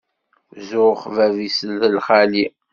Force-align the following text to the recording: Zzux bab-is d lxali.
Zzux 0.61 0.99
bab-is 1.15 1.57
d 1.79 1.81
lxali. 1.95 2.45